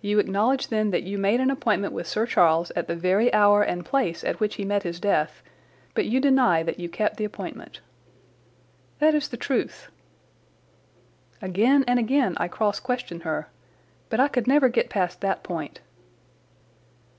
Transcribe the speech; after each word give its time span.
"You 0.00 0.18
acknowledge 0.18 0.68
then 0.68 0.92
that 0.92 1.02
you 1.02 1.18
made 1.18 1.38
an 1.38 1.50
appointment 1.50 1.92
with 1.92 2.06
Sir 2.06 2.24
Charles 2.24 2.70
at 2.70 2.86
the 2.86 2.96
very 2.96 3.30
hour 3.34 3.62
and 3.62 3.84
place 3.84 4.24
at 4.24 4.40
which 4.40 4.54
he 4.54 4.64
met 4.64 4.82
his 4.82 4.98
death, 4.98 5.42
but 5.92 6.06
you 6.06 6.20
deny 6.20 6.62
that 6.62 6.80
you 6.80 6.88
kept 6.88 7.18
the 7.18 7.26
appointment." 7.26 7.80
"That 8.98 9.14
is 9.14 9.28
the 9.28 9.36
truth." 9.36 9.90
Again 11.42 11.84
and 11.86 11.98
again 11.98 12.32
I 12.38 12.48
cross 12.48 12.80
questioned 12.80 13.24
her, 13.24 13.50
but 14.08 14.18
I 14.20 14.28
could 14.28 14.46
never 14.46 14.70
get 14.70 14.88
past 14.88 15.20
that 15.20 15.42
point. 15.42 15.80